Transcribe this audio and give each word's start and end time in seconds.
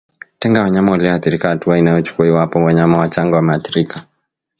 Tenga 0.39 0.61
wanyama 0.63 0.91
walioathirika 0.91 1.49
hatua 1.49 1.77
inayochukuliwa 1.79 2.37
iwapo 2.37 2.59
wanyama 2.59 2.97
wachanga 2.97 3.35
wameathirika 3.35 4.01